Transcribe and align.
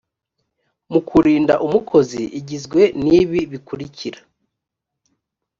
mu 0.91 0.99
kurinda 1.09 1.53
umukozi 1.65 2.21
igizwe 2.39 2.81
n 3.03 3.03
ibi 3.19 3.39
bikurikira 3.51 4.19